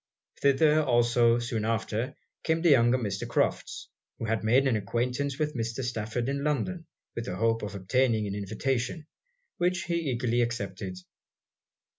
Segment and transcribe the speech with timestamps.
[0.41, 3.27] Thither also, soon after, came the younger Mr.
[3.27, 5.83] Crofts, who had made an acquaintance with Mr.
[5.83, 9.05] Stafford in London with the hope of obtaining an invitation,
[9.57, 10.97] which he eagerly accepted.